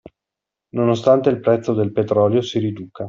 [0.73, 2.99] Nonostante il prezzo del petrolio si riduca.